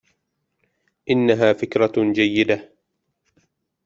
[1.09, 2.71] إنها فكرة جيدة.